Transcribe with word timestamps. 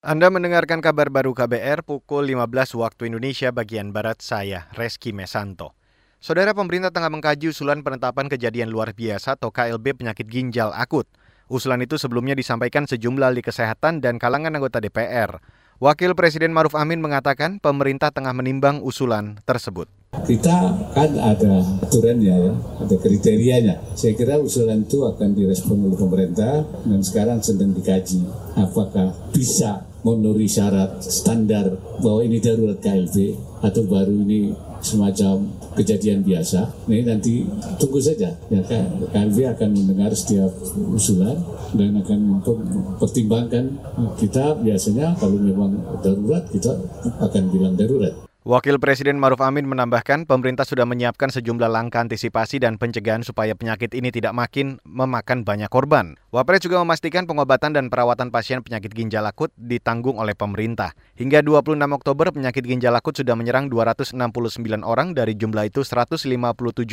Anda 0.00 0.32
mendengarkan 0.32 0.80
kabar 0.80 1.12
baru 1.12 1.36
KBR 1.36 1.84
pukul 1.84 2.32
15 2.32 2.72
waktu 2.80 3.12
Indonesia 3.12 3.52
bagian 3.52 3.92
Barat 3.92 4.24
saya, 4.24 4.64
Reski 4.72 5.12
Mesanto. 5.12 5.76
Saudara 6.24 6.56
pemerintah 6.56 6.88
tengah 6.88 7.12
mengkaji 7.12 7.52
usulan 7.52 7.84
penetapan 7.84 8.32
kejadian 8.32 8.72
luar 8.72 8.96
biasa 8.96 9.36
atau 9.36 9.52
KLB 9.52 10.00
penyakit 10.00 10.24
ginjal 10.24 10.72
akut. 10.72 11.04
Usulan 11.52 11.84
itu 11.84 12.00
sebelumnya 12.00 12.32
disampaikan 12.32 12.88
sejumlah 12.88 13.28
ahli 13.28 13.44
kesehatan 13.44 14.00
dan 14.00 14.16
kalangan 14.16 14.56
anggota 14.56 14.80
DPR. 14.80 15.36
Wakil 15.84 16.16
Presiden 16.16 16.56
Maruf 16.56 16.72
Amin 16.80 17.04
mengatakan 17.04 17.60
pemerintah 17.60 18.08
tengah 18.08 18.32
menimbang 18.32 18.80
usulan 18.80 19.36
tersebut. 19.44 19.99
Kita 20.30 20.74
kan 20.94 21.10
ada 21.18 21.58
aturannya 21.82 22.34
ya, 22.34 22.54
ada 22.54 22.96
kriterianya. 23.02 23.82
Saya 23.98 24.14
kira 24.14 24.38
usulan 24.38 24.86
itu 24.86 25.02
akan 25.02 25.34
direspon 25.34 25.82
oleh 25.90 25.98
pemerintah 25.98 26.62
dan 26.86 27.02
sekarang 27.02 27.42
sedang 27.42 27.74
dikaji 27.74 28.22
apakah 28.54 29.10
bisa 29.34 29.90
memenuhi 30.06 30.46
syarat 30.46 31.02
standar 31.02 31.74
bahwa 31.98 32.22
ini 32.22 32.38
darurat 32.38 32.78
KLB 32.78 33.34
atau 33.58 33.82
baru 33.90 34.22
ini 34.22 34.54
semacam 34.78 35.50
kejadian 35.74 36.22
biasa. 36.22 36.62
Ini 36.86 37.10
nanti 37.10 37.42
tunggu 37.82 37.98
saja. 37.98 38.30
Ya, 38.54 38.62
KLB 39.10 39.50
akan 39.50 39.68
mendengar 39.74 40.14
setiap 40.14 40.54
usulan 40.94 41.42
dan 41.74 41.98
akan 42.06 42.38
mempertimbangkan 42.38 43.78
kita 44.14 44.62
biasanya 44.62 45.10
kalau 45.18 45.42
memang 45.42 45.74
darurat 46.06 46.46
kita 46.54 46.70
akan 47.18 47.42
bilang 47.50 47.74
darurat. 47.74 48.29
Wakil 48.40 48.80
Presiden 48.80 49.20
Maruf 49.20 49.44
Amin 49.44 49.68
menambahkan 49.68 50.24
pemerintah 50.24 50.64
sudah 50.64 50.88
menyiapkan 50.88 51.28
sejumlah 51.28 51.68
langkah 51.68 52.00
antisipasi 52.00 52.56
dan 52.56 52.80
pencegahan 52.80 53.20
supaya 53.20 53.52
penyakit 53.52 53.92
ini 53.92 54.08
tidak 54.08 54.32
makin 54.32 54.80
memakan 54.88 55.44
banyak 55.44 55.68
korban. 55.68 56.16
Wapres 56.32 56.64
juga 56.64 56.80
memastikan 56.80 57.28
pengobatan 57.28 57.76
dan 57.76 57.92
perawatan 57.92 58.32
pasien 58.32 58.64
penyakit 58.64 58.96
ginjal 58.96 59.28
akut 59.28 59.52
ditanggung 59.60 60.16
oleh 60.16 60.32
pemerintah. 60.32 60.96
Hingga 61.20 61.44
26 61.44 61.84
Oktober 61.92 62.32
penyakit 62.32 62.64
ginjal 62.64 62.96
akut 62.96 63.12
sudah 63.12 63.36
menyerang 63.36 63.68
269 63.68 64.16
orang, 64.88 65.12
dari 65.12 65.36
jumlah 65.36 65.68
itu 65.68 65.84
157 65.84 66.24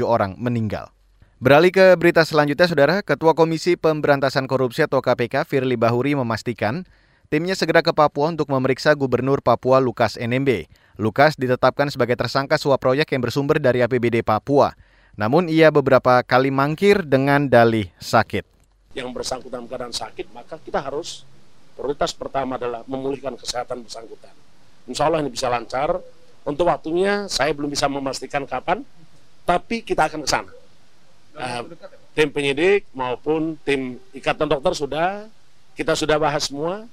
orang 0.03 0.35
meninggal. 0.35 0.91
Beralih 1.39 1.71
ke 1.71 1.95
berita 1.95 2.27
selanjutnya, 2.27 2.67
Saudara, 2.67 2.99
Ketua 2.99 3.31
Komisi 3.31 3.79
Pemberantasan 3.79 4.51
Korupsi 4.51 4.83
atau 4.83 4.99
KPK 4.99 5.47
Firly 5.47 5.79
Bahuri 5.79 6.11
memastikan 6.11 6.83
timnya 7.31 7.55
segera 7.55 7.79
ke 7.79 7.95
Papua 7.95 8.35
untuk 8.35 8.51
memeriksa 8.51 8.99
Gubernur 8.99 9.39
Papua 9.39 9.79
Lukas 9.79 10.19
NMB. 10.19 10.67
Lukas 10.97 11.37
ditetapkan 11.37 11.93
sebagai 11.93 12.17
tersangka 12.17 12.57
suap 12.57 12.81
proyek 12.81 13.13
yang 13.13 13.21
bersumber 13.21 13.61
dari 13.61 13.85
APBD 13.85 14.25
Papua. 14.25 14.73
Namun 15.13 15.45
ia 15.45 15.69
beberapa 15.69 16.25
kali 16.25 16.49
mangkir 16.49 17.05
dengan 17.05 17.45
dalih 17.45 17.89
sakit. 18.01 18.45
Yang 18.97 19.09
bersangkutan 19.13 19.69
keadaan 19.69 19.93
sakit, 19.93 20.33
maka 20.33 20.57
kita 20.57 20.81
harus 20.81 21.21
prioritas 21.77 22.17
pertama 22.17 22.57
adalah 22.57 22.81
memulihkan 22.89 23.37
kesehatan 23.37 23.85
bersangkutan. 23.85 24.33
Insya 24.89 25.05
Allah 25.05 25.21
ini 25.21 25.29
bisa 25.29 25.45
lancar. 25.53 26.01
Untuk 26.41 26.65
waktunya 26.65 27.29
saya 27.29 27.53
belum 27.53 27.69
bisa 27.69 27.85
memastikan 27.85 28.49
kapan, 28.49 28.81
tapi 29.45 29.85
kita 29.85 30.09
akan 30.09 30.25
ke 30.25 30.29
sana. 30.29 30.51
Uh, 31.37 31.61
tim 32.17 32.33
penyidik 32.33 32.89
maupun 32.97 33.53
tim 33.61 34.01
ikatan 34.17 34.49
dokter 34.49 34.73
sudah, 34.73 35.29
kita 35.77 35.93
sudah 35.93 36.17
bahas 36.17 36.49
semua, 36.49 36.89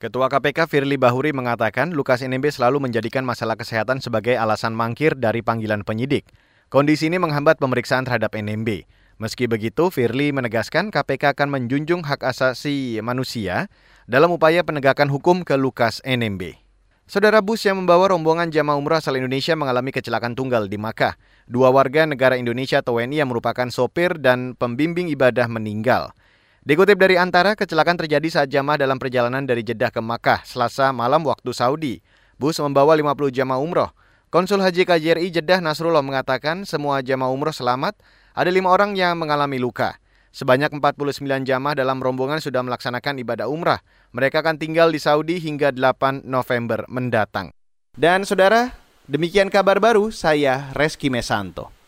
Ketua 0.00 0.32
KPK 0.32 0.64
Firly 0.64 0.96
Bahuri 0.96 1.36
mengatakan 1.36 1.92
Lukas 1.92 2.24
NMB 2.24 2.56
selalu 2.56 2.80
menjadikan 2.80 3.20
masalah 3.20 3.52
kesehatan 3.52 4.00
sebagai 4.00 4.32
alasan 4.32 4.72
mangkir 4.72 5.12
dari 5.12 5.44
panggilan 5.44 5.84
penyidik. 5.84 6.24
Kondisi 6.72 7.12
ini 7.12 7.20
menghambat 7.20 7.60
pemeriksaan 7.60 8.08
terhadap 8.08 8.32
NMB. 8.32 8.88
Meski 9.20 9.44
begitu, 9.44 9.92
Firly 9.92 10.32
menegaskan 10.32 10.88
KPK 10.88 11.36
akan 11.36 11.52
menjunjung 11.52 12.00
hak 12.08 12.24
asasi 12.24 13.04
manusia 13.04 13.68
dalam 14.08 14.32
upaya 14.32 14.64
penegakan 14.64 15.12
hukum 15.12 15.44
ke 15.44 15.60
Lukas 15.60 16.00
NMB. 16.00 16.56
Saudara 17.04 17.44
bus 17.44 17.60
yang 17.68 17.76
membawa 17.84 18.16
rombongan 18.16 18.48
jamaah 18.48 18.80
umrah 18.80 19.04
asal 19.04 19.20
Indonesia 19.20 19.52
mengalami 19.52 19.92
kecelakaan 19.92 20.32
tunggal 20.32 20.64
di 20.64 20.80
Makkah. 20.80 21.20
Dua 21.44 21.68
warga 21.68 22.08
negara 22.08 22.40
Indonesia 22.40 22.80
atau 22.80 22.96
WNI 22.96 23.20
yang 23.20 23.28
merupakan 23.28 23.68
sopir 23.68 24.16
dan 24.16 24.56
pembimbing 24.56 25.12
ibadah 25.12 25.44
meninggal. 25.44 26.16
Dikutip 26.60 27.00
dari 27.00 27.16
Antara, 27.16 27.56
kecelakaan 27.56 27.96
terjadi 27.96 28.28
saat 28.28 28.52
jamaah 28.52 28.76
dalam 28.76 29.00
perjalanan 29.00 29.40
dari 29.48 29.64
Jeddah 29.64 29.88
ke 29.88 30.04
Makkah, 30.04 30.44
Selasa 30.44 30.92
malam 30.92 31.24
waktu 31.24 31.56
Saudi. 31.56 32.04
Bus 32.36 32.60
membawa 32.60 32.92
50 32.92 33.32
jamaah 33.32 33.56
umroh. 33.56 33.88
Konsul 34.28 34.60
Haji 34.60 34.84
KJRI 34.84 35.32
Jeddah 35.32 35.64
Nasrullah 35.64 36.04
mengatakan 36.04 36.68
semua 36.68 37.00
jamaah 37.00 37.32
umroh 37.32 37.56
selamat, 37.56 37.96
ada 38.36 38.52
lima 38.52 38.68
orang 38.68 38.92
yang 38.92 39.16
mengalami 39.16 39.56
luka. 39.56 39.96
Sebanyak 40.36 40.76
49 40.76 41.48
jamaah 41.48 41.72
dalam 41.72 41.96
rombongan 41.96 42.44
sudah 42.44 42.60
melaksanakan 42.60 43.24
ibadah 43.24 43.48
umrah. 43.48 43.80
Mereka 44.12 44.44
akan 44.44 44.60
tinggal 44.60 44.92
di 44.92 45.00
Saudi 45.00 45.40
hingga 45.40 45.72
8 45.72 46.28
November 46.28 46.84
mendatang. 46.92 47.56
Dan 47.96 48.28
saudara, 48.28 48.76
demikian 49.08 49.48
kabar 49.48 49.80
baru 49.80 50.12
saya 50.12 50.76
Reski 50.76 51.08
Mesanto. 51.08 51.79